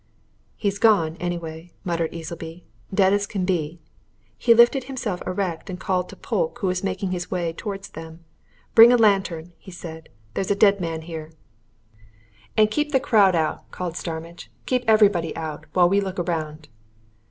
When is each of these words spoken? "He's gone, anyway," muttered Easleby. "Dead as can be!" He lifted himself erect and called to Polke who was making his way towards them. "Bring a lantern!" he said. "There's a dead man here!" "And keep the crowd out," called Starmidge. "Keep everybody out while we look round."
"He's 0.55 0.79
gone, 0.79 1.15
anyway," 1.19 1.73
muttered 1.83 2.11
Easleby. 2.11 2.65
"Dead 2.91 3.13
as 3.13 3.27
can 3.27 3.45
be!" 3.45 3.79
He 4.35 4.55
lifted 4.55 4.85
himself 4.85 5.21
erect 5.27 5.69
and 5.69 5.79
called 5.79 6.09
to 6.09 6.15
Polke 6.15 6.57
who 6.57 6.65
was 6.65 6.83
making 6.83 7.11
his 7.11 7.29
way 7.29 7.53
towards 7.53 7.89
them. 7.89 8.25
"Bring 8.73 8.91
a 8.91 8.97
lantern!" 8.97 9.53
he 9.59 9.69
said. 9.69 10.09
"There's 10.33 10.49
a 10.49 10.55
dead 10.55 10.79
man 10.81 11.03
here!" 11.03 11.33
"And 12.57 12.71
keep 12.71 12.93
the 12.93 12.99
crowd 12.99 13.35
out," 13.35 13.69
called 13.69 13.95
Starmidge. 13.95 14.49
"Keep 14.65 14.85
everybody 14.87 15.35
out 15.35 15.67
while 15.73 15.87
we 15.87 16.01
look 16.01 16.17
round." 16.17 16.67